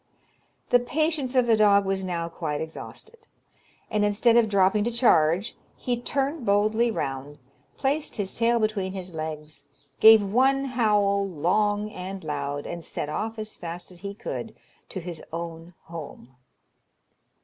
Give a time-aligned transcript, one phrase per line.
[0.71, 3.27] The patience of the dog was now quite exhausted;
[3.91, 7.37] and, instead of dropping to charge, he turned boldly round,
[7.77, 9.65] placed his tail between his legs,
[9.99, 14.55] gave one howl, long and loud, and set off as fast as he could
[14.89, 16.35] to his own home.